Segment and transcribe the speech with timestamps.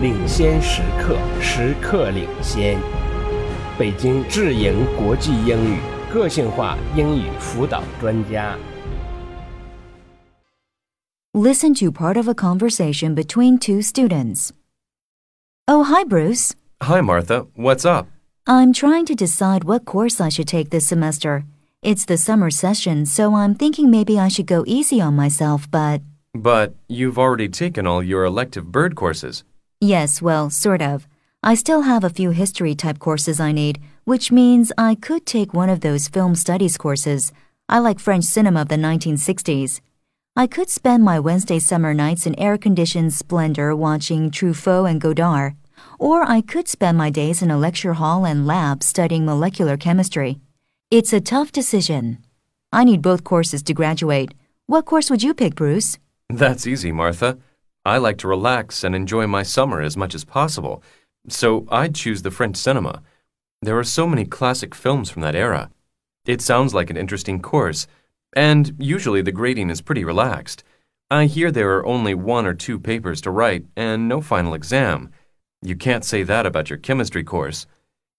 [0.00, 2.78] 领先时刻，时刻领先。
[3.78, 5.78] 北京智盈国际英语
[6.12, 8.56] 个性化英语辅导专家。
[11.32, 14.50] Listen to part of a conversation between two students.
[15.66, 16.54] Oh, hi, Bruce.
[16.80, 17.46] Hi, Martha.
[17.56, 18.06] What's up?
[18.46, 21.44] I'm trying to decide what course I should take this semester.
[21.82, 26.00] It's the summer session, so I'm thinking maybe I should go easy on myself, but.
[26.34, 29.44] But you've already taken all your elective bird courses.
[29.80, 31.06] Yes, well, sort of.
[31.40, 35.54] I still have a few history type courses I need, which means I could take
[35.54, 37.30] one of those film studies courses.
[37.68, 39.80] I like French cinema of the 1960s.
[40.34, 45.54] I could spend my Wednesday summer nights in air conditioned splendor watching Truffaut and Godard.
[46.00, 50.40] Or I could spend my days in a lecture hall and lab studying molecular chemistry.
[50.90, 52.18] It's a tough decision.
[52.72, 54.34] I need both courses to graduate.
[54.66, 55.98] What course would you pick, Bruce?
[56.28, 57.38] That's easy, Martha.
[57.84, 60.82] I like to relax and enjoy my summer as much as possible,
[61.28, 63.02] so I'd choose the French cinema.
[63.62, 65.70] There are so many classic films from that era.
[66.26, 67.86] It sounds like an interesting course,
[68.36, 70.62] and usually the grading is pretty relaxed.
[71.10, 75.10] I hear there are only one or two papers to write and no final exam.
[75.62, 77.66] You can't say that about your chemistry course.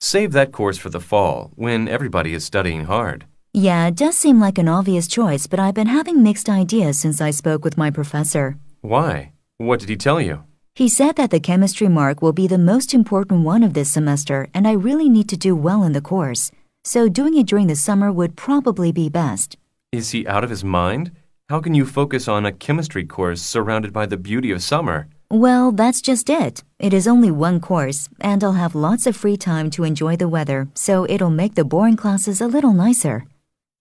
[0.02, 3.26] Save that course for the fall, when everybody is studying hard.
[3.54, 7.22] Yeah, it does seem like an obvious choice, but I've been having mixed ideas since
[7.22, 8.58] I spoke with my professor.
[8.82, 9.34] Why?
[9.60, 10.46] What did he tell you?
[10.74, 14.48] He said that the chemistry mark will be the most important one of this semester,
[14.54, 16.50] and I really need to do well in the course.
[16.86, 19.58] So doing it during the summer would probably be best.
[19.92, 21.12] Is he out of his mind?
[21.50, 25.10] How can you focus on a chemistry course surrounded by the beauty of summer?
[25.30, 26.64] Well, that's just it.
[26.80, 30.30] It is only one course, and I'll have lots of free time to enjoy the
[30.30, 33.26] weather, so it'll make the boring classes a little nicer.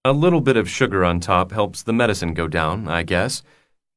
[0.04, 3.44] A little bit of sugar on top helps the medicine go down, I guess.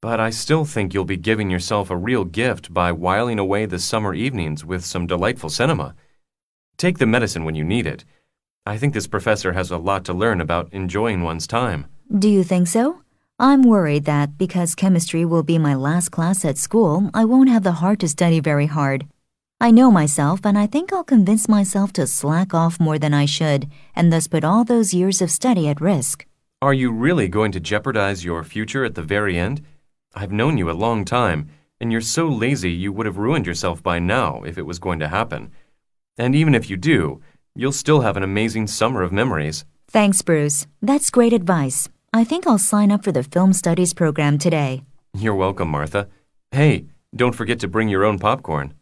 [0.02, 3.78] But I still think you'll be giving yourself a real gift by whiling away the
[3.78, 5.94] summer evenings with some delightful cinema.
[6.76, 8.04] Take the medicine when you need it.
[8.66, 11.86] I think this professor has a lot to learn about enjoying one's time.
[12.18, 13.02] Do you think so?
[13.38, 17.64] I'm worried that because chemistry will be my last class at school, I won't have
[17.64, 19.06] the heart to study very hard.
[19.60, 23.26] I know myself, and I think I'll convince myself to slack off more than I
[23.26, 26.26] should, and thus put all those years of study at risk.
[26.60, 29.62] Are you really going to jeopardize your future at the very end?
[30.14, 31.50] I've known you a long time,
[31.80, 35.00] and you're so lazy you would have ruined yourself by now if it was going
[35.00, 35.52] to happen.
[36.18, 37.22] And even if you do,
[37.56, 39.66] you'll still have an amazing summer of memories.
[39.88, 40.68] Thanks, Bruce.
[40.82, 41.90] That's great advice.
[42.14, 44.84] I think I'll sign up for the film studies program today.
[45.18, 46.10] You're welcome, Martha.
[46.52, 48.74] Hey, don't forget to bring your own popcorn.